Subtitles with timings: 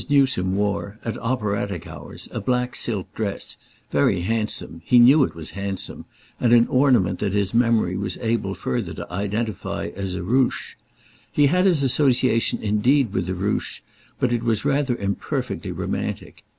[0.09, 6.51] Newsome wore, at operatic hours, a black silk dress—very handsome, he knew it was "handsome"—and
[6.51, 10.73] an ornament that his memory was able further to identify as a ruche.
[11.31, 13.81] He had his association indeed with the ruche,
[14.19, 16.43] but it was rather imperfectly romantic.